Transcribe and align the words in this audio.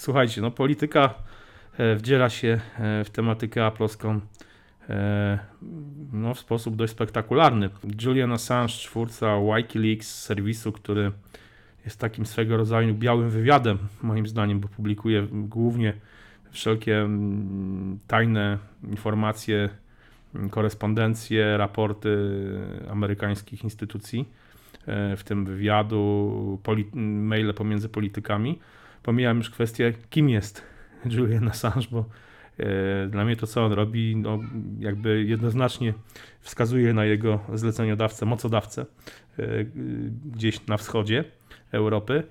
słuchajcie, 0.00 0.40
no 0.40 0.50
polityka 0.50 1.14
e, 1.78 1.96
wdziela 1.96 2.30
się 2.30 2.60
e, 2.78 3.04
w 3.04 3.10
tematykę 3.10 3.66
aploską 3.66 4.20
no, 6.12 6.34
w 6.34 6.38
sposób 6.38 6.76
dość 6.76 6.92
spektakularny. 6.92 7.70
Julian 8.02 8.32
Assange, 8.32 8.72
twórca 8.72 9.36
Wikileaks, 9.56 10.22
serwisu, 10.22 10.72
który 10.72 11.12
jest 11.84 12.00
takim 12.00 12.26
swego 12.26 12.56
rodzaju 12.56 12.94
białym 12.94 13.30
wywiadem, 13.30 13.78
moim 14.02 14.26
zdaniem, 14.26 14.60
bo 14.60 14.68
publikuje 14.68 15.26
głównie 15.32 15.94
wszelkie 16.50 17.00
mm, 17.00 17.98
tajne 18.06 18.58
informacje, 18.88 19.68
korespondencje, 20.50 21.56
raporty 21.56 22.18
amerykańskich 22.90 23.64
instytucji, 23.64 24.28
e, 24.86 25.16
w 25.16 25.24
tym 25.24 25.44
wywiadu, 25.44 26.58
maile 26.94 27.54
pomiędzy 27.54 27.88
politykami. 27.88 28.58
Pomijam 29.02 29.36
już 29.36 29.50
kwestię, 29.50 29.92
kim 30.10 30.28
jest 30.28 30.62
Julian 31.04 31.48
Assange, 31.48 31.86
bo 31.90 32.04
e, 32.58 33.06
dla 33.08 33.24
mnie 33.24 33.36
to, 33.36 33.46
co 33.46 33.64
on 33.64 33.72
robi, 33.72 34.16
no, 34.16 34.38
jakby 34.78 35.24
jednoznacznie 35.24 35.94
wskazuje 36.40 36.94
na 36.94 37.04
jego 37.04 37.40
zleceniodawcę, 37.54 38.26
mocodawcę 38.26 38.86
e, 39.38 39.64
gdzieś 40.24 40.66
na 40.66 40.76
wschodzie 40.76 41.24
Europy. 41.72 42.22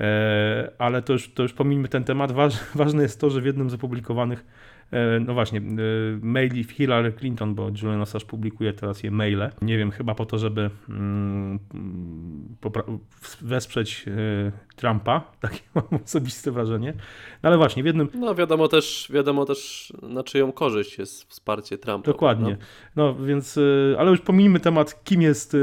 E, 0.00 0.70
ale 0.78 1.02
to 1.02 1.12
już, 1.12 1.34
to 1.34 1.42
już 1.42 1.52
pomijmy 1.52 1.88
ten 1.88 2.04
temat. 2.04 2.32
ważne 2.74 3.02
jest 3.02 3.20
to, 3.20 3.30
że 3.30 3.40
w 3.40 3.46
jednym 3.46 3.70
z 3.70 3.74
opublikowanych, 3.74 4.44
no 5.20 5.34
właśnie, 5.34 5.58
e, 5.58 5.62
maili 6.22 6.64
Hillary 6.64 7.12
Clinton, 7.12 7.54
bo 7.54 7.68
Julian 7.82 8.00
Assange 8.00 8.26
publikuje 8.26 8.72
teraz 8.72 9.02
je 9.02 9.10
maile. 9.10 9.50
Nie 9.62 9.78
wiem, 9.78 9.90
chyba 9.90 10.14
po 10.14 10.26
to, 10.26 10.38
żeby 10.38 10.70
mm, 10.88 11.58
wesprzeć 13.40 14.04
Trumpa, 14.76 15.20
takie 15.40 15.60
mam 15.74 15.84
osobiste 16.04 16.50
wrażenie. 16.50 16.94
No 17.42 17.48
ale 17.48 17.56
właśnie, 17.56 17.82
w 17.82 17.86
jednym... 17.86 18.08
No 18.14 18.34
wiadomo 18.34 18.68
też, 18.68 19.08
wiadomo 19.14 19.44
też 19.44 19.92
na 20.02 20.24
czyją 20.24 20.52
korzyść 20.52 20.98
jest 20.98 21.30
wsparcie 21.30 21.78
Trumpa. 21.78 22.06
Dokładnie. 22.06 22.56
No 22.96 23.14
więc, 23.14 23.58
ale 23.98 24.10
już 24.10 24.20
pomijmy 24.20 24.60
temat, 24.60 25.04
kim 25.04 25.22
jest 25.22 25.56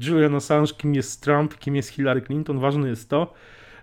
Julian 0.00 0.34
Assange, 0.34 0.72
kim 0.74 0.94
jest 0.94 1.22
Trump, 1.22 1.58
kim 1.58 1.76
jest 1.76 1.88
Hillary 1.88 2.22
Clinton. 2.22 2.58
Ważne 2.58 2.88
jest 2.88 3.10
to, 3.10 3.34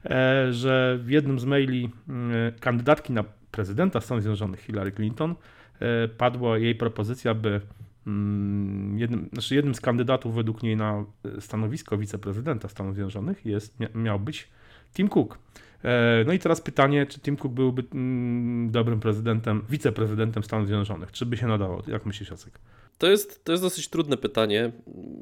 E, 0.10 0.54
że 0.54 1.00
w 1.02 1.10
jednym 1.10 1.40
z 1.40 1.46
maili 1.46 1.90
mm, 2.10 2.54
kandydatki 2.60 3.14
na 3.14 3.24
prezydenta 3.52 4.02
Stanów 4.02 4.24
Zjednoczonych, 4.24 4.60
Hillary 4.60 4.92
Clinton, 4.92 5.36
e, 5.80 6.08
padła 6.08 6.58
jej 6.58 6.76
propozycja, 6.76 7.34
by 7.34 7.62
mm, 8.08 9.00
jednym, 9.00 9.30
znaczy 9.34 9.56
jednym 9.56 9.76
z 9.76 9.82
kandydatów 9.82 10.36
według 10.36 10.64
niej 10.64 10.78
na 10.78 11.06
stanowisko 11.40 11.98
wiceprezydenta 11.98 12.68
Stanów 12.68 12.96
Zjednoczonych 12.96 13.46
jest, 13.46 13.78
miał 13.96 14.20
być 14.20 14.50
Tim 14.94 15.10
Cook. 15.10 15.40
E, 15.84 16.24
no 16.28 16.34
i 16.34 16.40
teraz 16.40 16.62
pytanie, 16.62 17.06
czy 17.06 17.20
Tim 17.20 17.38
Cook 17.38 17.54
byłby 17.54 17.84
mm, 17.94 18.72
dobrym 18.72 19.00
prezydentem, 19.00 19.66
wiceprezydentem 19.70 20.44
Stanów 20.44 20.68
Zjednoczonych? 20.68 21.12
Czy 21.12 21.26
by 21.26 21.38
się 21.38 21.48
nadało? 21.48 21.84
Jak 21.88 22.06
myślisz, 22.06 22.30
Jacek? 22.30 22.60
To 22.98 23.08
jest, 23.08 23.46
to 23.46 23.52
jest 23.52 23.64
dosyć 23.64 23.88
trudne 23.88 24.18
pytanie. 24.18 24.72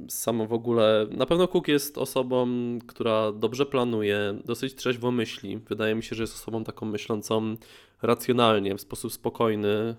Samo 0.10 0.46
w 0.48 0.54
ogóle. 0.54 1.08
Na 1.12 1.26
pewno 1.26 1.48
Cook 1.48 1.68
jest 1.68 1.98
osobą, 1.98 2.48
która 2.88 3.32
dobrze 3.32 3.66
planuje, 3.66 4.40
dosyć 4.46 4.76
trzeźwo 4.76 5.12
myśli. 5.12 5.58
Wydaje 5.70 5.96
mi 5.96 6.04
się, 6.04 6.16
że 6.16 6.24
jest 6.24 6.36
osobą 6.36 6.64
taką 6.64 6.86
myślącą 6.86 7.56
racjonalnie, 8.02 8.76
w 8.76 8.82
sposób 8.82 9.14
spokojny. 9.14 9.96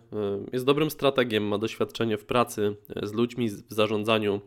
Jest 0.53 0.65
dobrym 0.65 0.91
strategiem, 0.91 1.49
ma 1.49 1.59
doświadczenie 1.59 2.19
w 2.19 2.25
pracy 2.25 2.77
z 3.03 3.13
ludźmi, 3.13 3.49
w 3.51 3.75
zarządzaniu 3.75 4.35
e, 4.35 4.41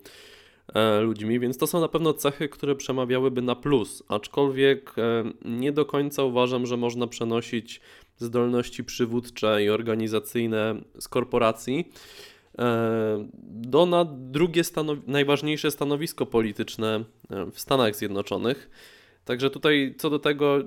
ludźmi, 1.02 1.40
więc 1.40 1.58
to 1.58 1.68
są 1.68 1.80
na 1.82 1.88
pewno 1.88 2.14
cechy, 2.14 2.50
które 2.50 2.76
przemawiałyby 2.76 3.42
na 3.42 3.56
plus. 3.56 4.04
Aczkolwiek 4.08 4.94
e, 4.98 5.24
nie 5.46 5.72
do 5.72 5.86
końca 5.86 6.24
uważam, 6.24 6.66
że 6.66 6.78
można 6.78 7.08
przenosić 7.08 7.82
zdolności 8.18 8.84
przywódcze 8.84 9.64
i 9.64 9.70
organizacyjne 9.70 10.76
z 11.00 11.08
korporacji 11.08 11.86
E, 12.60 13.30
do 13.44 13.86
na 13.86 14.06
drugie 14.06 14.64
stanow 14.64 14.98
najważniejsze 15.08 15.72
stanowisko 15.72 16.26
polityczne 16.26 17.04
e, 17.30 17.46
w 17.52 17.60
Stanach 17.60 17.96
Zjednoczonych. 17.96 18.70
Także 19.30 19.50
tutaj 19.50 19.96
co 19.98 20.10
do 20.10 20.20
tego 20.20 20.60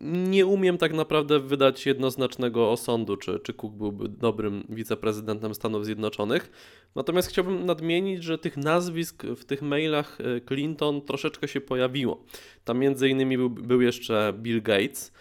nie 0.00 0.46
umiem 0.46 0.78
tak 0.78 0.92
naprawdę 0.92 1.40
wydać 1.40 1.86
jednoznacznego 1.86 2.70
osądu, 2.70 3.16
czy, 3.16 3.40
czy 3.40 3.54
Cook 3.54 3.74
byłby 3.74 4.08
dobrym 4.08 4.64
wiceprezydentem 4.68 5.54
Stanów 5.54 5.84
Zjednoczonych. 5.84 6.50
Natomiast 6.94 7.28
chciałbym 7.28 7.66
nadmienić, 7.66 8.24
że 8.24 8.38
tych 8.38 8.56
nazwisk 8.56 9.22
w 9.22 9.44
tych 9.44 9.62
mailach 9.62 10.18
e, 10.20 10.40
Clinton 10.40 11.02
troszeczkę 11.02 11.48
się 11.48 11.60
pojawiło. 11.60 12.24
Tam 12.64 12.78
między 12.78 13.08
innymi 13.08 13.36
był, 13.36 13.50
był 13.50 13.80
jeszcze 13.80 14.34
Bill 14.36 14.62
Gates, 14.62 15.12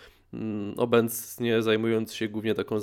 obecnie 0.78 1.62
zajmując 1.62 2.14
się 2.14 2.28
głównie 2.28 2.54
taką 2.54 2.78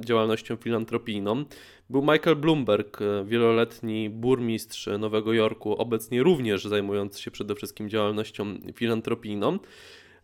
działalnością 0.00 0.56
filantropijną. 0.56 1.44
Był 1.90 2.02
Michael 2.02 2.36
Bloomberg, 2.36 3.02
e, 3.02 3.24
wieloletni 3.24 4.10
burmistrz 4.10 4.88
Nowego 4.98 5.32
Jorku, 5.32 5.76
obecnie 5.76 6.22
również 6.22 6.64
zajmujący 6.64 7.22
się 7.22 7.30
przede 7.30 7.54
wszystkim 7.54 7.88
działalnością 7.88 8.58
filantropijną. 8.74 9.58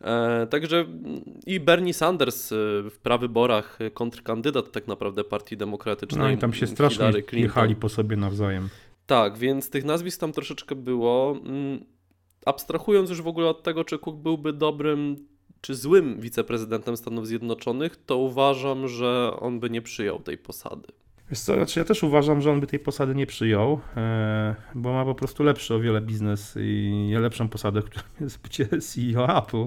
E, 0.00 0.46
także 0.46 0.86
i 1.46 1.60
Bernie 1.60 1.94
Sanders 1.94 2.52
e, 2.52 2.56
w 2.90 2.98
prawyborach, 3.02 3.78
kontrkandydat 3.94 4.72
tak 4.72 4.86
naprawdę 4.86 5.24
Partii 5.24 5.56
Demokratycznej. 5.56 6.22
No 6.22 6.30
i 6.30 6.38
tam 6.38 6.52
się 6.52 6.66
strasznie 6.66 7.12
jechali 7.32 7.76
po 7.76 7.88
sobie 7.88 8.16
nawzajem. 8.16 8.68
Tak, 9.06 9.38
więc 9.38 9.70
tych 9.70 9.84
nazwisk 9.84 10.20
tam 10.20 10.32
troszeczkę 10.32 10.74
było. 10.74 11.40
Mm, 11.44 11.84
abstrahując 12.46 13.10
już 13.10 13.22
w 13.22 13.26
ogóle 13.26 13.48
od 13.48 13.62
tego, 13.62 13.84
czy 13.84 13.98
Cook 13.98 14.16
byłby 14.16 14.52
dobrym 14.52 15.16
czy 15.60 15.74
złym 15.74 16.20
wiceprezydentem 16.20 16.96
Stanów 16.96 17.26
Zjednoczonych, 17.26 17.96
to 18.06 18.16
uważam, 18.16 18.88
że 18.88 19.32
on 19.40 19.60
by 19.60 19.70
nie 19.70 19.82
przyjął 19.82 20.18
tej 20.18 20.38
posady. 20.38 20.88
Wiesz 21.30 21.40
co, 21.40 21.54
znaczy 21.54 21.78
ja 21.78 21.84
też 21.84 22.02
uważam, 22.02 22.40
że 22.40 22.50
on 22.50 22.60
by 22.60 22.66
tej 22.66 22.78
posady 22.78 23.14
nie 23.14 23.26
przyjął, 23.26 23.80
e, 23.96 24.54
bo 24.74 24.92
ma 24.92 25.04
po 25.04 25.14
prostu 25.14 25.42
lepszy 25.42 25.74
o 25.74 25.80
wiele 25.80 26.00
biznes 26.00 26.54
i 26.60 27.10
lepszą 27.20 27.48
posadę, 27.48 27.82
którą 27.82 28.04
jest 28.20 28.42
bycie 28.42 28.66
CEO 28.66 29.38
Apple. 29.38 29.66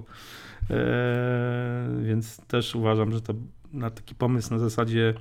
E, 0.70 2.02
więc 2.04 2.46
też 2.46 2.76
uważam, 2.76 3.12
że 3.12 3.22
to 3.22 3.34
na 3.74 3.90
taki 3.90 4.16
pomysł 4.16 4.54
na 4.54 4.60
zasadzie, 4.60 5.14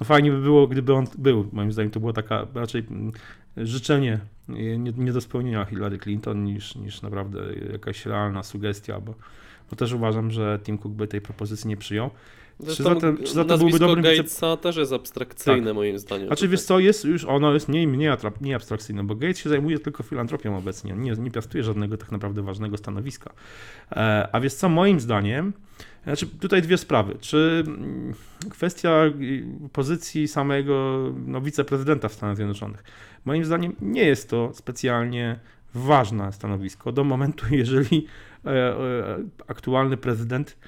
no 0.00 0.06
fajnie 0.06 0.30
by 0.30 0.40
było, 0.40 0.66
gdyby 0.66 0.94
on 0.94 1.06
był. 1.18 1.48
Moim 1.52 1.72
zdaniem 1.72 1.90
to 1.90 2.00
było 2.00 2.12
taka 2.12 2.46
raczej 2.54 2.84
mm, 2.90 3.12
życzenie 3.56 4.20
nie, 4.48 4.78
nie 4.78 5.12
do 5.12 5.20
spełnienia 5.20 5.64
Hillary 5.64 5.98
Clinton 5.98 6.44
niż, 6.44 6.76
niż 6.76 7.02
naprawdę 7.02 7.40
jakaś 7.72 8.06
realna 8.06 8.42
sugestia, 8.42 9.00
bo, 9.00 9.14
bo 9.72 9.76
też 9.76 9.92
uważam, 9.92 10.30
że 10.30 10.58
Tim 10.62 10.78
Cook 10.78 10.92
by 10.92 11.08
tej 11.08 11.20
propozycji 11.20 11.68
nie 11.68 11.76
przyjął. 11.76 12.10
Zresztą 12.58 12.84
czy 12.84 12.94
zatem, 12.94 13.18
czy 13.18 13.32
zatem 13.32 13.58
byłby 13.58 13.78
dobrym 13.78 14.04
Gatesa 14.04 14.56
też 14.56 14.76
jest 14.76 14.92
abstrakcyjne 14.92 15.66
tak. 15.66 15.74
moim 15.74 15.98
zdaniem. 15.98 16.26
Znaczy 16.26 16.48
wiesz 16.48 16.62
co, 16.62 16.78
jest 16.78 17.04
już 17.04 17.24
ono 17.24 17.54
jest 17.54 17.68
mniej, 17.68 17.86
mniej, 17.86 18.10
mniej 18.40 18.54
abstrakcyjne, 18.54 19.04
bo 19.04 19.14
Gates 19.14 19.38
się 19.38 19.48
zajmuje 19.48 19.78
tylko 19.78 20.02
filantropią 20.02 20.56
obecnie, 20.56 20.92
nie, 20.92 21.12
nie 21.12 21.30
piastuje 21.30 21.64
żadnego 21.64 21.96
tak 21.96 22.12
naprawdę 22.12 22.42
ważnego 22.42 22.76
stanowiska. 22.76 23.32
E, 23.92 24.28
a 24.32 24.40
wiesz 24.40 24.54
co, 24.54 24.68
moim 24.68 25.00
zdaniem, 25.00 25.52
znaczy 26.04 26.26
tutaj 26.26 26.62
dwie 26.62 26.78
sprawy. 26.78 27.16
Czy 27.20 27.64
mm, 27.66 28.14
kwestia 28.50 29.02
pozycji 29.72 30.28
samego 30.28 31.06
no, 31.26 31.40
wiceprezydenta 31.40 32.08
w 32.08 32.12
Stanach 32.12 32.36
Zjednoczonych. 32.36 32.84
Moim 33.24 33.44
zdaniem 33.44 33.76
nie 33.80 34.04
jest 34.04 34.30
to 34.30 34.50
specjalnie 34.54 35.38
ważne 35.74 36.32
stanowisko 36.32 36.92
do 36.92 37.04
momentu, 37.04 37.46
jeżeli 37.54 38.06
aktualny 39.46 39.96
prezydent 39.96 40.58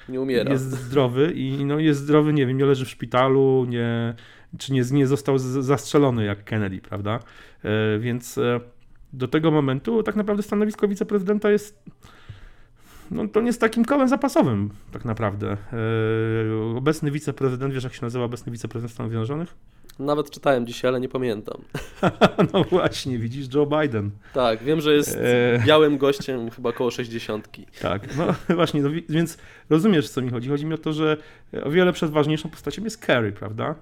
jest 0.51 0.71
zdrowy 0.71 1.31
i 1.31 1.65
no, 1.65 1.79
jest 1.79 1.99
zdrowy, 1.99 2.33
nie 2.33 2.45
wiem, 2.45 2.57
nie 2.57 2.65
leży 2.65 2.85
w 2.85 2.89
szpitalu, 2.89 3.65
nie, 3.69 4.13
czy 4.57 4.73
nie, 4.73 4.83
nie 4.91 5.07
został 5.07 5.37
zastrzelony 5.37 6.25
jak 6.25 6.43
Kennedy, 6.43 6.81
prawda? 6.81 7.19
E, 7.63 7.99
więc 7.99 8.39
do 9.13 9.27
tego 9.27 9.51
momentu 9.51 10.03
tak 10.03 10.15
naprawdę 10.15 10.43
stanowisko 10.43 10.87
wiceprezydenta 10.87 11.51
jest 11.51 11.83
no 13.11 13.27
to 13.27 13.41
nie 13.41 13.47
jest 13.47 13.61
takim 13.61 13.85
kołem 13.85 14.07
zapasowym 14.07 14.69
tak 14.91 15.05
naprawdę. 15.05 15.57
obecny 16.77 17.11
wiceprezydent, 17.11 17.73
wiesz 17.73 17.83
jak 17.83 17.93
się 17.93 18.01
nazywa 18.01 18.25
obecny 18.25 18.51
wiceprezydent 18.51 18.93
Stanów 18.93 19.11
Zjednoczonych? 19.11 19.55
Nawet 19.99 20.29
czytałem 20.29 20.67
dzisiaj, 20.67 20.89
ale 20.89 20.99
nie 20.99 21.09
pamiętam. 21.09 21.61
no 22.53 22.63
właśnie, 22.63 23.19
widzisz, 23.19 23.53
Joe 23.53 23.65
Biden. 23.65 24.11
Tak, 24.33 24.63
wiem, 24.63 24.81
że 24.81 24.93
jest 24.93 25.17
e... 25.17 25.63
białym 25.67 25.97
gościem 25.97 26.49
chyba 26.51 26.69
około 26.69 26.91
60. 26.91 27.49
Tak, 27.81 28.17
no 28.17 28.55
właśnie, 28.55 28.81
no, 28.81 28.89
więc 29.09 29.37
rozumiesz, 29.69 30.09
co 30.09 30.21
mi 30.21 30.29
chodzi. 30.29 30.49
Chodzi 30.49 30.65
mi 30.65 30.73
o 30.73 30.77
to, 30.77 30.93
że 30.93 31.17
o 31.63 31.69
wiele 31.69 31.93
ważniejszą 32.01 32.49
postacią 32.49 32.83
jest 32.83 32.97
Kerry, 32.97 33.31
prawda? 33.31 33.75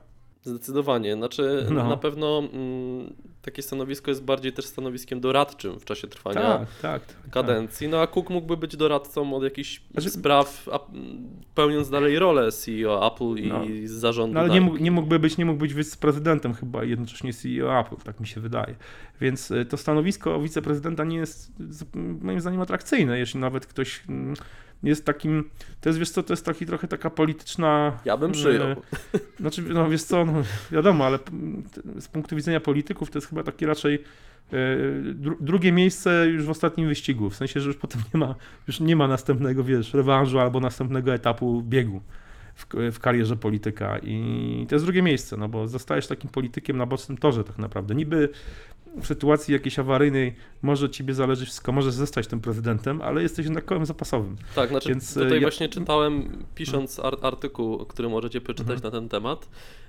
Zdecydowanie. 0.43 1.15
Znaczy, 1.15 1.65
no. 1.71 1.89
na 1.89 1.97
pewno 1.97 2.43
mm, 2.53 3.13
takie 3.41 3.61
stanowisko 3.61 4.11
jest 4.11 4.23
bardziej 4.23 4.53
też 4.53 4.65
stanowiskiem 4.65 5.21
doradczym 5.21 5.79
w 5.79 5.85
czasie 5.85 6.07
trwania 6.07 6.41
tak, 6.41 6.67
tak, 6.81 7.05
tak, 7.05 7.31
kadencji. 7.31 7.87
No 7.87 8.01
a 8.01 8.07
Cook 8.07 8.29
mógłby 8.29 8.57
być 8.57 8.77
doradcą 8.77 9.33
od 9.33 9.43
jakichś 9.43 9.81
znaczy, 9.91 10.09
spraw, 10.09 10.69
a, 10.71 10.79
pełniąc 11.55 11.89
dalej 11.89 12.19
rolę 12.19 12.51
CEO 12.51 13.13
Apple 13.13 13.43
i 13.43 13.47
no. 13.47 13.61
zarządu. 13.85 14.33
No, 14.33 14.39
ale 14.39 14.49
nie, 14.49 14.61
mógł, 14.61 14.77
nie, 14.77 14.91
mógłby 14.91 15.19
być, 15.19 15.37
nie 15.37 15.45
mógł 15.45 15.59
być 15.59 15.73
wiceprezydentem 15.73 16.53
chyba 16.53 16.83
jednocześnie 16.83 17.33
CEO 17.33 17.79
Apple, 17.79 17.95
tak 17.95 18.19
mi 18.19 18.27
się 18.27 18.41
wydaje. 18.41 18.75
Więc 19.21 19.51
y, 19.51 19.65
to 19.65 19.77
stanowisko 19.77 20.41
wiceprezydenta 20.41 21.03
nie 21.03 21.17
jest 21.17 21.51
moim 22.21 22.41
zdaniem 22.41 22.61
atrakcyjne, 22.61 23.19
jeśli 23.19 23.39
nawet 23.39 23.65
ktoś 23.65 24.03
mm, 24.09 24.35
jest 24.83 25.05
takim, 25.05 25.49
to 25.81 25.89
jest, 25.89 25.99
wiesz 25.99 26.09
co, 26.09 26.23
to 26.23 26.33
jest 26.33 26.45
taki 26.45 26.65
trochę 26.65 26.87
taka 26.87 27.09
polityczna... 27.09 27.99
Ja 28.05 28.17
bym 28.17 28.31
przyjął. 28.31 28.67
E, 28.67 28.75
znaczy, 29.39 29.61
no 29.61 29.89
wiesz 29.89 30.03
co, 30.03 30.25
no, 30.25 30.33
wiadomo, 30.71 31.05
ale 31.05 31.19
z 31.99 32.07
punktu 32.07 32.35
widzenia 32.35 32.59
polityków 32.59 33.11
to 33.11 33.17
jest 33.17 33.29
chyba 33.29 33.43
taki 33.43 33.65
raczej 33.65 33.95
e, 34.53 34.57
drugie 35.39 35.71
miejsce 35.71 36.27
już 36.27 36.45
w 36.45 36.49
ostatnim 36.49 36.87
wyścigu, 36.87 37.29
w 37.29 37.35
sensie, 37.35 37.59
że 37.59 37.67
już 37.67 37.77
potem 37.77 38.01
nie 38.13 38.19
ma, 38.19 38.35
już 38.67 38.79
nie 38.79 38.95
ma 38.95 39.07
następnego, 39.07 39.63
wiesz, 39.63 39.93
rewanżu 39.93 40.39
albo 40.39 40.59
następnego 40.59 41.13
etapu 41.13 41.61
biegu 41.61 42.01
w, 42.55 42.65
w 42.91 42.99
karierze 42.99 43.35
polityka 43.35 43.99
i 43.99 44.65
to 44.69 44.75
jest 44.75 44.85
drugie 44.85 45.01
miejsce, 45.01 45.37
no 45.37 45.49
bo 45.49 45.67
zostajesz 45.67 46.07
takim 46.07 46.29
politykiem 46.29 46.77
na 46.77 46.85
bocznym 46.85 47.17
torze 47.17 47.43
tak 47.43 47.57
naprawdę. 47.57 47.95
Niby 47.95 48.29
w 49.01 49.07
sytuacji 49.07 49.53
jakiejś 49.53 49.79
awaryjnej 49.79 50.35
może 50.61 50.89
ciebie 50.89 51.13
zależy 51.13 51.45
wszystko, 51.45 51.71
możesz 51.71 51.93
zostać 51.93 52.27
tym 52.27 52.41
prezydentem, 52.41 53.01
ale 53.01 53.21
jesteś 53.21 53.45
jednak 53.45 53.65
kołem 53.65 53.85
zapasowym. 53.85 54.35
Tak, 54.55 54.69
znaczy 54.69 54.89
Więc 54.89 55.13
tutaj 55.13 55.33
ja... 55.33 55.39
właśnie 55.39 55.69
czytałem, 55.69 56.45
pisząc 56.55 56.99
artykuł, 57.21 57.85
który 57.85 58.09
możecie 58.09 58.41
przeczytać 58.41 58.75
mhm. 58.75 58.83
na 58.83 58.99
ten 58.99 59.09
temat, 59.09 59.47
E, 59.47 59.82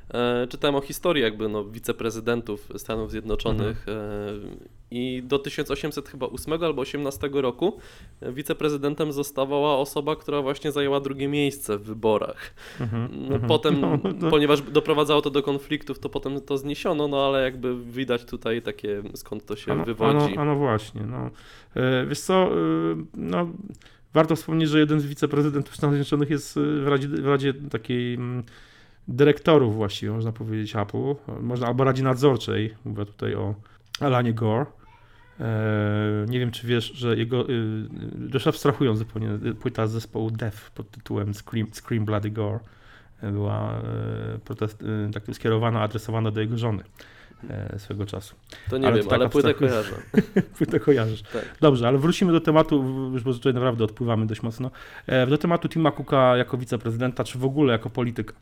czytałem 0.49 0.75
o 0.75 0.81
historii 0.81 1.23
jakby 1.23 1.49
no, 1.49 1.65
wiceprezydentów 1.65 2.69
Stanów 2.77 3.11
Zjednoczonych 3.11 3.89
mhm. 3.89 4.59
E, 4.61 4.85
i 4.91 5.23
do 5.23 5.39
1808 5.39 6.65
albo 6.65 6.83
18 6.83 7.31
roku 7.33 7.79
wiceprezydentem 8.23 9.13
zostawała 9.13 9.77
osoba, 9.77 10.17
która 10.17 10.43
właśnie 10.43 10.73
zajęła 10.73 11.01
drugie 11.01 11.29
miejsce 11.29 11.79
w 11.79 11.83
wyborach. 11.83 12.55
Mhm. 12.81 13.09
No, 13.13 13.35
mhm. 13.35 13.49
potem, 13.49 13.81
no, 13.81 14.31
ponieważ 14.31 14.63
doprowadzało 14.63 15.23
to 15.23 15.31
do 15.31 15.43
konfliktów, 15.43 15.99
to 15.99 16.09
potem 16.09 16.41
to 16.41 16.59
zniesiono, 16.59 17.09
no 17.09 17.27
ale 17.27 17.43
jakby 17.43 17.85
widać 17.85 18.25
tutaj 18.25 18.63
takie, 18.63 19.03
skąd 19.15 19.47
to 19.47 19.57
się 19.57 19.73
ano, 19.73 19.85
wywodzi. 19.85 20.33
Ano, 20.33 20.43
ano 20.43 20.57
właśnie, 20.57 21.03
no. 21.03 21.31
E, 21.77 22.07
wiesz 22.07 22.21
co, 22.21 22.51
no 23.15 23.49
warto 24.15 24.37
wspomnieć, 24.37 24.69
że 24.69 24.79
jeden 24.79 25.01
z 25.01 25.07
wiceprezydentów 25.07 25.77
Stanów 25.77 25.95
Zjednoczonych 25.95 26.31
jest 26.31 26.59
w 26.59 26.87
Radzie, 26.87 27.09
w 27.09 27.27
Radzie 27.27 27.55
takiej 27.55 28.15
mm, 28.15 28.45
dyrektorów 29.09 29.75
właściwie, 29.75 30.13
można 30.13 30.33
powiedzieć, 30.33 30.77
Apple, 30.77 31.15
można, 31.41 31.67
albo 31.67 31.85
Radzie 31.85 32.03
Nadzorczej, 32.03 32.75
mówię 32.85 33.07
tutaj 33.07 33.35
o 33.35 33.55
Alanie 34.01 34.35
Gore. 34.35 34.67
E, 35.41 36.27
nie 36.29 36.39
wiem, 36.39 36.51
czy 36.51 36.67
wiesz, 36.67 36.93
że 36.93 37.17
jego, 37.17 37.45
dość 38.15 38.47
y, 38.47 38.49
abstrahując 38.49 38.99
zupełnie, 38.99 39.29
płyta 39.61 39.87
z 39.87 39.93
zespołu 39.93 40.31
Def 40.31 40.71
pod 40.71 40.91
tytułem 40.91 41.35
Scream, 41.35 41.67
Scream 41.73 42.05
Bloody 42.05 42.31
Gore 42.31 42.59
była 43.23 43.73
e, 43.73 44.39
protest, 44.45 44.85
tak 45.15 45.23
skierowana, 45.33 45.81
adresowana 45.81 46.31
do 46.31 46.41
jego 46.41 46.59
żony 46.59 46.83
e, 47.51 47.79
swego 47.79 48.07
czasu. 48.07 48.35
To 48.71 48.79
nie 48.79 48.87
ale 48.87 48.97
wiem, 48.97 49.07
to 49.07 49.15
ale 49.15 49.29
płytę 49.29 49.55
kojarzę. 49.55 49.97
płytę 50.59 50.81
kojarzysz. 50.81 51.23
Tak. 51.23 51.45
Dobrze, 51.61 51.89
ale 51.89 51.99
wrócimy 51.99 52.33
do 52.33 52.41
tematu, 52.41 52.85
już 53.13 53.23
bo 53.23 53.33
tutaj 53.33 53.55
naprawdę 53.55 53.85
odpływamy 53.85 54.27
dość 54.27 54.43
mocno, 54.43 54.71
do 55.29 55.39
tematu 55.39 55.69
Tima 55.69 55.93
Cooka 55.93 56.37
jako 56.37 56.59
wiceprezydenta, 56.59 57.25
czy 57.25 57.39
w 57.39 57.45
ogóle 57.45 57.73
jako 57.73 57.91
polityka. 57.91 58.35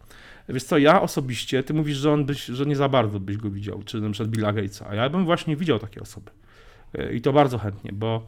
Wiesz 0.48 0.64
co, 0.64 0.78
ja 0.78 1.02
osobiście, 1.02 1.62
ty 1.62 1.74
mówisz, 1.74 1.96
że 1.96 2.12
on 2.12 2.24
byś, 2.24 2.44
że 2.44 2.66
nie 2.66 2.76
za 2.76 2.88
bardzo 2.88 3.20
byś 3.20 3.36
go 3.36 3.50
widział, 3.50 3.82
czy 3.82 4.00
na 4.00 4.10
przykład 4.10 4.30
Billa 4.30 4.52
Gatesa, 4.52 4.86
a 4.88 4.94
ja 4.94 5.10
bym 5.10 5.24
właśnie 5.24 5.56
widział 5.56 5.78
takie 5.78 6.00
osoby. 6.00 6.30
E, 6.94 7.14
I 7.14 7.20
to 7.20 7.32
bardzo 7.32 7.58
chętnie, 7.58 7.92
bo 7.92 8.26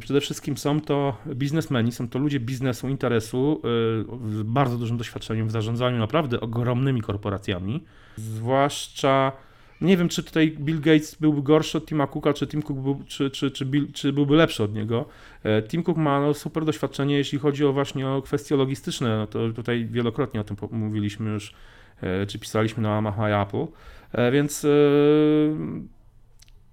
przede 0.00 0.20
wszystkim 0.20 0.56
są 0.56 0.80
to 0.80 1.16
biznesmeni, 1.34 1.92
są 1.92 2.08
to 2.08 2.18
ludzie 2.18 2.40
biznesu, 2.40 2.88
interesu 2.88 3.60
e, 3.64 4.32
z 4.32 4.42
bardzo 4.42 4.78
dużym 4.78 4.96
doświadczeniem 4.96 5.48
w 5.48 5.50
zarządzaniu 5.50 5.98
naprawdę 5.98 6.40
ogromnymi 6.40 7.02
korporacjami, 7.02 7.84
zwłaszcza 8.16 9.32
nie 9.80 9.96
wiem, 9.96 10.08
czy 10.08 10.22
tutaj 10.22 10.50
Bill 10.50 10.80
Gates 10.80 11.14
byłby 11.14 11.42
gorszy 11.42 11.78
od 11.78 11.86
Tima 11.86 12.06
Cooka, 12.06 12.32
czy 12.32 12.46
Tim 12.46 12.62
Cook 12.62 12.78
był, 12.78 13.02
czy, 13.06 13.30
czy, 13.30 13.50
czy, 13.50 13.66
Bill, 13.66 13.92
czy 13.92 14.12
byłby 14.12 14.36
lepszy 14.36 14.62
od 14.62 14.74
niego. 14.74 15.04
E, 15.42 15.62
Tim 15.62 15.82
Cook 15.82 15.96
ma 15.96 16.20
no, 16.20 16.34
super 16.34 16.64
doświadczenie, 16.64 17.16
jeśli 17.16 17.38
chodzi 17.38 17.64
o 17.64 17.72
właśnie 17.72 18.08
o 18.08 18.22
kwestie 18.22 18.56
logistyczne. 18.56 19.16
No 19.16 19.26
to 19.26 19.52
tutaj 19.52 19.86
wielokrotnie 19.90 20.40
o 20.40 20.44
tym 20.44 20.56
mówiliśmy 20.70 21.30
już, 21.30 21.54
e, 22.00 22.26
czy 22.26 22.38
pisaliśmy 22.38 22.82
na 22.82 22.90
łamach 22.90 23.18
Apple. 23.18 23.66
E, 24.12 24.30
więc 24.30 24.66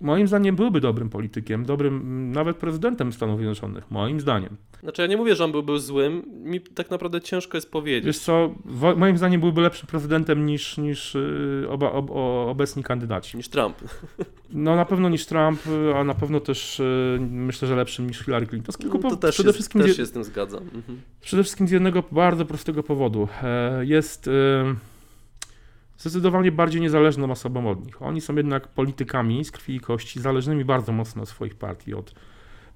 moim 0.02 0.28
zdaniem 0.28 0.56
byłby 0.56 0.82
dobrym 0.82 1.10
politykiem, 1.10 1.66
dobrym 1.66 2.32
nawet 2.32 2.58
prezydentem 2.58 3.14
Stanów 3.14 3.38
Zjednoczonych, 3.38 3.92
moim 3.92 4.20
zdaniem. 4.20 4.58
Znaczy 4.84 5.02
ja 5.02 5.08
nie 5.08 5.18
mówię, 5.18 5.36
że 5.36 5.44
on 5.44 5.52
byłby 5.52 5.80
złym, 5.80 6.24
mi 6.44 6.62
tak 6.62 6.90
naprawdę 6.90 7.22
ciężko 7.22 7.58
jest 7.58 7.72
powiedzieć. 7.72 8.06
Wiesz 8.06 8.20
co, 8.20 8.56
moim 8.96 9.18
zdaniem 9.18 9.42
byłby 9.42 9.62
lepszym 9.62 9.88
prezydentem 9.88 10.46
niż, 10.46 10.78
niż 10.78 11.16
y, 11.16 11.66
oba, 11.70 11.92
ob, 11.92 12.12
obecni 12.50 12.84
kandydaci. 12.84 13.38
Niż 13.38 13.50
Trump. 13.50 13.78
No 14.50 14.76
na 14.76 14.86
pewno 14.86 15.10
niż 15.10 15.26
Trump, 15.26 15.60
a 15.96 16.04
na 16.04 16.14
pewno 16.14 16.40
też 16.40 16.80
y, 16.80 17.18
myślę, 17.22 17.68
że 17.68 17.76
lepszym 17.76 18.08
niż 18.08 18.20
Hillary 18.20 18.48
Clinton. 18.48 18.74
Z 18.74 18.78
kilku 18.78 19.00
no, 19.04 19.10
to 19.10 19.18
też, 19.18 19.36
przede 19.36 19.50
jest, 19.50 19.58
wszystkim 19.58 19.82
też 19.82 19.98
się 19.98 20.06
z 20.06 20.12
tym 20.12 20.24
zgadzam. 20.24 20.64
Mhm. 20.64 21.02
Przede 21.22 21.44
wszystkim 21.44 21.68
z 21.68 21.72
jednego 21.72 22.04
bardzo 22.12 22.46
prostego 22.46 22.84
powodu. 22.84 23.28
E, 23.44 23.86
jest 23.86 24.30
zdecydowanie 25.98 26.52
bardziej 26.52 26.82
niezależną 26.82 27.32
osobą 27.32 27.70
od 27.70 27.86
nich. 27.86 28.02
Oni 28.02 28.22
są 28.22 28.36
jednak 28.36 28.68
politykami 28.68 29.46
z 29.46 29.52
krwi 29.52 29.76
i 29.76 29.80
kości, 29.80 30.22
zależnymi 30.22 30.66
bardzo 30.66 30.92
mocno 30.92 31.22
od 31.22 31.30
swoich 31.30 31.56
partii, 31.56 31.94
od 31.94 32.14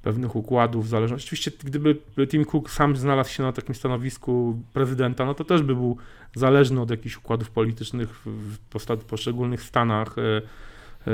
pewnych 0.02 0.36
układów, 0.36 0.90
zależności. 0.90 1.28
Oczywiście, 1.28 1.52
gdyby 1.64 1.98
Tim 2.28 2.46
Cook 2.46 2.70
sam 2.70 2.96
znalazł 2.96 3.30
się 3.30 3.44
na 3.44 3.52
takim 3.52 3.76
stanowisku 3.76 4.60
prezydenta, 4.74 5.26
no 5.26 5.34
to 5.34 5.44
też 5.44 5.62
by 5.62 5.76
był 5.76 5.98
zależny 6.36 6.82
od 6.82 6.90
jakichś 6.90 7.18
układów 7.18 7.52
politycznych 7.52 8.10
w 8.26 9.06
poszczególnych 9.08 9.62
stanach. 9.62 10.16
E, 11.08 11.12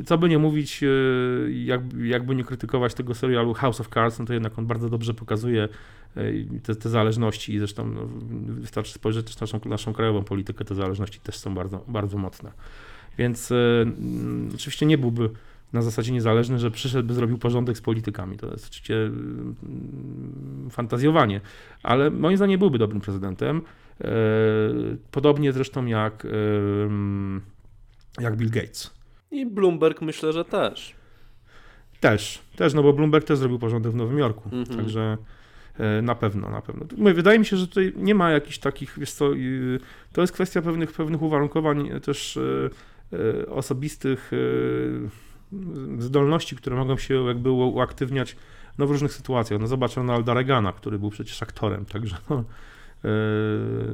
e, 0.00 0.04
co 0.04 0.18
by 0.18 0.28
nie 0.28 0.38
mówić, 0.38 0.82
e, 0.82 0.86
jakby 2.06 2.34
nie 2.34 2.44
krytykować 2.44 2.94
tego 2.94 3.14
serialu 3.14 3.54
House 3.54 3.80
of 3.80 3.88
Cards, 3.88 4.18
no 4.18 4.24
to 4.24 4.32
jednak 4.32 4.58
on 4.58 4.66
bardzo 4.66 4.88
dobrze 4.88 5.14
pokazuje 5.14 5.68
te, 6.62 6.74
te 6.74 6.88
zależności 6.88 7.54
i 7.54 7.58
zresztą 7.58 7.86
no, 7.86 8.00
wystarczy 8.46 8.92
spojrzeć 8.92 9.26
też 9.26 9.36
na 9.36 9.58
naszą, 9.58 9.68
naszą 9.68 9.92
krajową 9.92 10.24
politykę, 10.24 10.64
te 10.64 10.74
zależności 10.74 11.20
też 11.20 11.36
są 11.36 11.54
bardzo, 11.54 11.84
bardzo 11.88 12.18
mocne. 12.18 12.52
Więc 13.18 13.50
y, 13.50 13.86
oczywiście 14.54 14.86
nie 14.86 14.98
byłby 14.98 15.30
na 15.72 15.82
zasadzie 15.82 16.12
niezależny, 16.12 16.58
że 16.58 16.70
przyszedł, 16.70 17.08
by 17.08 17.14
zrobił 17.14 17.38
porządek 17.38 17.78
z 17.78 17.80
politykami. 17.80 18.36
To 18.36 18.46
jest 18.50 18.68
oczywiście 18.68 18.94
y, 18.94 19.10
fantazjowanie, 20.70 21.40
ale 21.82 22.10
moim 22.10 22.36
zdaniem 22.36 22.58
byłby 22.58 22.78
dobrym 22.78 23.00
prezydentem. 23.00 23.62
Podobnie 25.10 25.52
zresztą 25.52 25.86
jak, 25.86 26.26
jak 28.20 28.36
Bill 28.36 28.50
Gates. 28.50 28.90
I 29.30 29.46
Bloomberg 29.46 30.02
myślę, 30.02 30.32
że 30.32 30.44
też. 30.44 30.94
Też, 32.00 32.42
też, 32.56 32.74
no 32.74 32.82
bo 32.82 32.92
Bloomberg 32.92 33.26
też 33.26 33.38
zrobił 33.38 33.58
porządek 33.58 33.92
w 33.92 33.96
Nowym 33.96 34.18
Jorku, 34.18 34.48
-hmm. 34.48 34.76
także 34.76 35.16
E, 35.80 36.02
na 36.02 36.14
pewno, 36.14 36.50
na 36.50 36.62
pewno. 36.62 36.86
Wydaje 37.14 37.38
mi 37.38 37.46
się, 37.46 37.56
że 37.56 37.68
tutaj 37.68 37.92
nie 37.96 38.14
ma 38.14 38.30
jakichś 38.30 38.58
takich, 38.58 38.98
wiesz 38.98 39.12
co, 39.12 39.30
to 40.12 40.20
jest 40.20 40.32
kwestia 40.32 40.62
pewnych, 40.62 40.92
pewnych 40.92 41.22
uwarunkowań 41.22 41.90
też 42.00 42.36
e, 42.36 42.70
e, 43.12 43.46
osobistych 43.46 44.30
zdolności, 45.98 46.56
które 46.56 46.76
mogą 46.76 46.96
się 46.96 47.26
jakby 47.26 47.50
uaktywniać 47.50 48.36
no, 48.78 48.86
w 48.86 48.90
różnych 48.90 49.12
sytuacjach. 49.12 49.60
No 49.60 49.66
zobacz 49.66 49.96
Ronalda 49.96 50.34
Reagana, 50.34 50.72
który 50.72 50.98
był 50.98 51.10
przecież 51.10 51.42
aktorem, 51.42 51.84
także 51.84 52.16
no, 52.30 52.44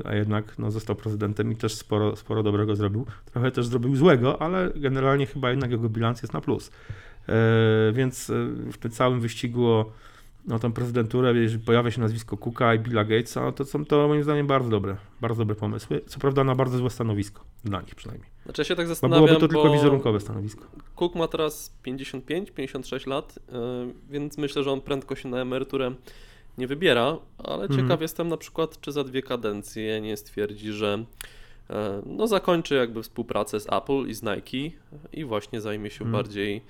a 0.04 0.14
jednak 0.14 0.58
no, 0.58 0.70
został 0.70 0.96
prezydentem 0.96 1.52
i 1.52 1.56
też 1.56 1.74
sporo, 1.74 2.16
sporo 2.16 2.42
dobrego 2.42 2.76
zrobił. 2.76 3.06
Trochę 3.32 3.50
też 3.50 3.66
zrobił 3.66 3.96
złego, 3.96 4.42
ale 4.42 4.72
generalnie 4.76 5.26
chyba 5.26 5.50
jednak 5.50 5.70
jego 5.70 5.88
bilans 5.88 6.22
jest 6.22 6.34
na 6.34 6.40
plus. 6.40 6.70
Więc 7.92 8.32
w 8.72 8.78
tym 8.78 8.90
całym 8.90 9.20
wyścigu 9.20 9.66
o 9.66 9.92
no, 10.46 10.58
tą 10.58 10.72
prezydenturę, 10.72 11.34
jeżeli 11.34 11.64
pojawia 11.64 11.90
się 11.90 12.00
nazwisko 12.00 12.36
Cooka 12.36 12.74
i 12.74 12.78
Billa 12.78 13.04
Gatesa, 13.04 13.52
to 13.52 13.64
są 13.64 13.84
to 13.84 14.08
moim 14.08 14.22
zdaniem 14.22 14.46
bardzo 14.46 14.70
dobre, 14.70 14.96
bardzo 15.20 15.38
dobre 15.38 15.56
pomysły. 15.56 16.00
Co 16.06 16.20
prawda 16.20 16.44
na 16.44 16.54
bardzo 16.54 16.78
złe 16.78 16.90
stanowisko, 16.90 17.44
dla 17.64 17.80
nich 17.80 17.94
przynajmniej. 17.94 18.30
Znaczy 18.44 18.60
ja 18.60 18.64
się 18.64 18.76
tak 18.76 18.88
zastanawiam, 18.88 19.20
bo 19.20 19.26
byłoby 19.26 19.48
to 19.48 19.48
tylko 19.48 19.72
wizerunkowe 19.72 20.20
stanowisko. 20.20 20.66
Cook 20.96 21.14
ma 21.14 21.28
teraz 21.28 21.74
55-56 21.86 23.08
lat, 23.08 23.38
yy, 23.48 23.94
więc 24.10 24.38
myślę, 24.38 24.62
że 24.62 24.72
on 24.72 24.80
prędko 24.80 25.14
się 25.14 25.28
na 25.28 25.40
emeryturę 25.40 25.94
nie 26.58 26.66
wybiera, 26.66 27.18
ale 27.38 27.62
mhm. 27.62 27.80
ciekaw 27.80 28.00
jestem 28.00 28.28
na 28.28 28.36
przykład, 28.36 28.80
czy 28.80 28.92
za 28.92 29.04
dwie 29.04 29.22
kadencje 29.22 30.00
nie 30.00 30.16
stwierdzi, 30.16 30.72
że 30.72 31.04
yy, 31.70 31.76
no 32.06 32.26
zakończy 32.26 32.74
jakby 32.74 33.02
współpracę 33.02 33.60
z 33.60 33.72
Apple 33.72 34.06
i 34.08 34.14
z 34.14 34.22
Nike 34.22 34.76
i 35.12 35.24
właśnie 35.24 35.60
zajmie 35.60 35.90
się 35.90 36.04
mhm. 36.04 36.12
bardziej 36.12 36.62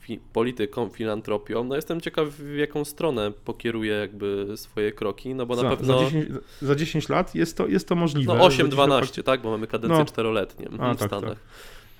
fi 0.00 0.20
polityką, 0.32 0.88
filantropią. 0.88 1.64
No 1.64 1.76
jestem 1.76 2.00
ciekaw, 2.00 2.28
w 2.28 2.56
jaką 2.56 2.84
stronę 2.84 3.32
pokieruje 3.44 3.92
jakby 3.92 4.52
swoje 4.56 4.92
kroki, 4.92 5.34
no 5.34 5.46
bo 5.46 5.56
za, 5.56 5.62
na 5.62 5.70
pewno... 5.70 5.98
Za 5.98 6.04
10, 6.04 6.28
za 6.62 6.74
10 6.74 7.08
lat 7.08 7.34
jest 7.34 7.56
to, 7.56 7.66
jest 7.66 7.88
to 7.88 7.94
możliwe. 7.94 8.34
No 8.34 8.48
8-12, 8.48 9.22
tak, 9.22 9.42
bo 9.42 9.50
mamy 9.50 9.66
kadencję 9.66 9.98
no. 9.98 10.04
czteroletnią 10.04 10.68
A, 10.78 10.94
w 10.94 10.98
tak, 10.98 11.08
Stanach. 11.08 11.30
Tak. 11.30 11.38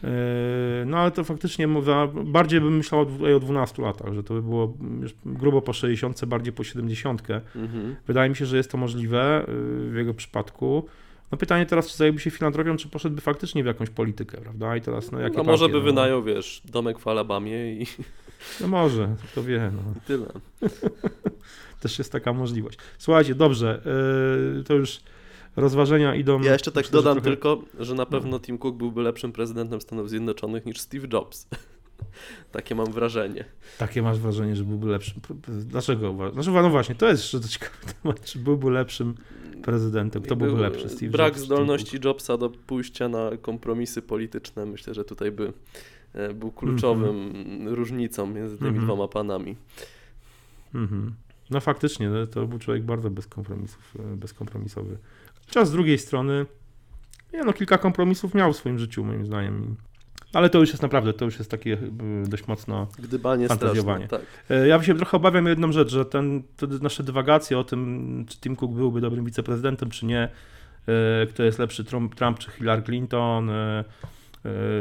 E, 0.04 0.84
no 0.86 0.98
ale 0.98 1.10
to 1.10 1.24
faktycznie 1.24 1.68
bardziej 2.24 2.60
bym 2.60 2.76
myślał 2.76 3.06
o 3.36 3.40
12 3.40 3.82
latach, 3.82 4.14
że 4.14 4.22
to 4.22 4.34
by 4.34 4.42
było 4.42 4.74
grubo 5.26 5.62
po 5.62 5.72
60, 5.72 6.24
bardziej 6.24 6.52
po 6.52 6.64
70. 6.64 7.22
Mhm. 7.56 7.96
Wydaje 8.06 8.30
mi 8.30 8.36
się, 8.36 8.46
że 8.46 8.56
jest 8.56 8.70
to 8.70 8.78
możliwe 8.78 9.42
e, 9.42 9.44
w 9.90 9.94
jego 9.96 10.14
przypadku. 10.14 10.86
No 11.32 11.38
pytanie 11.38 11.66
teraz, 11.66 11.88
czy 11.88 11.96
zajęłby 11.96 12.20
się 12.20 12.30
filantropią, 12.30 12.76
czy 12.76 12.88
poszedłby 12.88 13.20
faktycznie 13.20 13.62
w 13.62 13.66
jakąś 13.66 13.90
politykę, 13.90 14.40
prawda? 14.40 14.76
I 14.76 14.80
teraz, 14.80 15.12
no 15.12 15.20
jakie 15.20 15.36
No 15.36 15.44
może 15.44 15.64
partie, 15.64 15.72
by 15.72 15.78
no? 15.78 15.84
wynajął, 15.84 16.22
wiesz, 16.22 16.62
domek 16.64 16.98
w 16.98 17.08
Alabamie 17.08 17.72
i 17.72 17.86
No 18.60 18.68
może, 18.68 19.16
kto 19.32 19.42
wie, 19.42 19.70
no. 19.74 19.94
tyle. 20.06 20.26
Też 21.80 21.98
jest 21.98 22.12
taka 22.12 22.32
możliwość. 22.32 22.78
Słuchajcie, 22.98 23.34
dobrze, 23.34 23.82
yy, 24.56 24.64
to 24.64 24.74
już 24.74 25.00
rozważenia 25.60 26.14
idą... 26.14 26.40
Ja 26.42 26.52
jeszcze 26.52 26.72
tak 26.72 26.84
myślę, 26.84 26.98
że 26.98 27.02
dodam 27.04 27.14
trochę- 27.14 27.28
tylko, 27.30 27.62
że 27.78 27.94
na 27.94 28.06
pewno 28.06 28.40
Tim 28.40 28.58
Cook 28.58 28.76
byłby 28.76 29.02
lepszym 29.02 29.32
prezydentem 29.32 29.80
Stanów 29.80 30.10
Zjednoczonych 30.10 30.66
niż 30.66 30.80
Steve 30.80 31.08
Jobs. 31.12 31.48
Takie 32.52 32.74
mam 32.74 32.92
wrażenie. 32.92 33.44
Takie 33.78 34.02
masz 34.02 34.18
wrażenie, 34.18 34.56
że 34.56 34.64
byłby 34.64 34.86
lepszym. 34.86 35.20
Dlaczego? 35.48 36.10
uważasz? 36.10 36.34
Znaczy, 36.34 36.50
no 36.50 36.70
właśnie, 36.70 36.94
to 36.94 37.08
jest 37.08 37.22
jeszcze 37.22 37.48
ciekawy 37.48 37.76
temat. 38.02 38.24
Czy 38.24 38.38
byłby 38.38 38.70
lepszym 38.70 39.14
prezydentem? 39.62 40.22
Kto 40.22 40.36
byłby 40.36 40.54
Był 40.54 40.62
lepszy? 40.62 40.88
Steve 40.88 41.12
Brak 41.12 41.32
Jobs 41.32 41.44
zdolności 41.44 41.98
Jobsa 42.04 42.36
do 42.36 42.50
pójścia 42.50 43.08
na 43.08 43.30
kompromisy 43.42 44.02
polityczne, 44.02 44.66
myślę, 44.66 44.94
że 44.94 45.04
tutaj 45.04 45.32
by 45.32 45.52
e, 46.14 46.34
był 46.34 46.52
kluczowym 46.52 47.32
różnicą 47.66 48.26
między 48.26 48.56
tymi 48.58 48.68
Mhm. 48.68 48.86
dwoma 48.86 49.08
panami. 49.08 49.56
Cook? 50.72 50.82
Mhm. 50.82 51.14
No 51.50 51.60
faktycznie, 51.60 52.08
no, 52.10 52.26
to 52.26 52.46
był 52.46 52.58
człowiek 52.58 52.82
bardzo 52.84 53.10
bez 53.10 53.26
kompromisów, 53.26 53.94
e, 54.12 54.16
bezkompromisowy. 54.16 54.98
Chociaż 55.48 55.68
z 55.68 55.72
drugiej 55.72 55.98
strony, 55.98 56.46
nie, 57.32 57.44
no 57.44 57.52
kilka 57.52 57.78
kompromisów 57.78 58.34
miał 58.34 58.52
w 58.52 58.56
swoim 58.56 58.78
życiu, 58.78 59.04
moim 59.04 59.26
zdaniem. 59.26 59.76
Ale 60.32 60.50
to 60.50 60.58
już 60.58 60.68
jest 60.70 60.82
naprawdę, 60.82 61.12
to 61.12 61.24
już 61.24 61.38
jest 61.38 61.50
takie 61.50 61.72
e, 61.72 62.28
dość 62.28 62.46
mocno 62.46 62.86
Gdybanie 62.98 63.44
straszne, 63.44 63.66
Fantazjowanie. 63.66 64.08
tak. 64.08 64.20
E, 64.50 64.68
Ja 64.68 64.82
się 64.82 64.94
trochę 64.94 65.16
obawiam 65.16 65.46
jedną 65.46 65.72
rzecz, 65.72 65.88
że 65.90 66.04
ten, 66.04 66.42
te 66.56 66.66
nasze 66.66 67.02
dywagacje 67.02 67.58
o 67.58 67.64
tym, 67.64 68.24
czy 68.28 68.38
Tim 68.38 68.56
Cook 68.56 68.72
byłby 68.72 69.00
dobrym 69.00 69.24
wiceprezydentem, 69.24 69.90
czy 69.90 70.06
nie, 70.06 70.28
e, 71.22 71.26
kto 71.26 71.42
jest 71.42 71.58
lepszy, 71.58 71.84
Trump, 71.84 72.14
Trump 72.14 72.38
czy 72.38 72.50
Hillary 72.50 72.82
Clinton, 72.82 73.50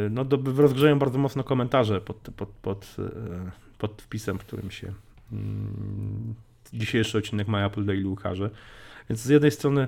no 0.10 0.26
do, 0.26 0.40
rozgrzeją 0.62 1.00
bardzo 1.00 1.20
mocno 1.20 1.44
komentarze 1.44 2.02
pod, 2.02 2.18
pod, 2.36 2.50
pod, 2.50 2.96
pod 3.78 4.02
wpisem, 4.02 4.40
w 4.40 4.42
którym 4.46 4.72
się 4.72 4.94
mm, 5.32 6.34
dzisiejszy 6.74 7.18
odcinek 7.18 7.48
My 7.48 7.66
Apple 7.66 7.86
Daily 7.86 8.08
ukaże. 8.08 8.50
Więc 9.10 9.22
z 9.22 9.30
jednej 9.30 9.52
strony 9.52 9.88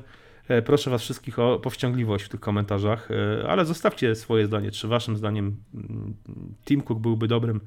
proszę 0.65 0.89
Was 0.89 1.01
wszystkich 1.01 1.39
o 1.39 1.59
powściągliwość 1.59 2.25
w 2.25 2.29
tych 2.29 2.39
komentarzach, 2.39 3.09
e, 3.11 3.49
ale 3.49 3.65
zostawcie 3.65 4.15
swoje 4.15 4.45
zdanie, 4.45 4.71
czy 4.71 4.87
Waszym 4.87 5.17
zdaniem 5.17 5.55
mm, 5.73 6.13
Tim 6.65 6.81
Cook 6.81 6.99
byłby 6.99 7.27
dobrym 7.27 7.61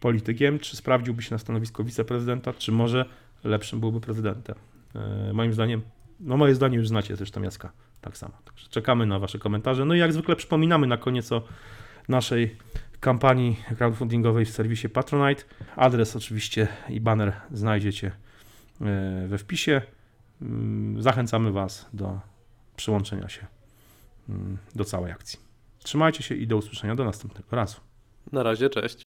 politykiem, 0.00 0.58
czy 0.58 0.76
sprawdziłby 0.76 1.22
się 1.22 1.34
na 1.34 1.38
stanowisko 1.38 1.84
wiceprezydenta, 1.84 2.52
czy 2.52 2.72
może 2.72 3.04
lepszym 3.44 3.80
byłby 3.80 4.00
prezydentem. 4.00 4.56
E, 4.94 5.32
moim 5.32 5.52
zdaniem, 5.52 5.82
no 6.20 6.36
moje 6.36 6.54
zdanie 6.54 6.76
już 6.76 6.88
znacie, 6.88 7.16
zresztą 7.16 7.42
Jaska 7.42 7.72
tak 8.00 8.16
samo. 8.16 8.32
Także 8.44 8.68
czekamy 8.68 9.06
na 9.06 9.18
wasze 9.18 9.38
komentarze. 9.38 9.84
No 9.84 9.94
i 9.94 9.98
jak 9.98 10.12
zwykle 10.12 10.36
przypominamy 10.36 10.86
na 10.86 10.96
koniec 10.96 11.32
o 11.32 11.42
naszej 12.08 12.56
kampanii 13.00 13.56
crowdfundingowej 13.78 14.44
w 14.44 14.50
serwisie 14.50 14.88
Patronite. 14.88 15.42
Adres 15.76 16.16
oczywiście 16.16 16.68
i 16.88 17.00
banner 17.00 17.32
znajdziecie 17.52 18.12
e, 18.80 19.26
we 19.28 19.38
wpisie. 19.38 19.82
Mm, 20.42 21.02
Zachęcamy 21.02 21.52
was 21.52 21.86
do 21.92 22.20
przyłączenia 22.76 23.28
się 23.28 23.46
mm, 24.28 24.58
do 24.74 24.84
całej 24.84 25.12
akcji. 25.12 25.38
Trzymajcie 25.78 26.22
się 26.22 26.34
i 26.34 26.46
do 26.46 26.56
usłyszenia 26.56 26.94
do 26.94 27.04
następnego 27.04 27.56
razu. 27.56 27.80
Na 28.32 28.42
razie, 28.42 28.70
cześć. 28.70 29.06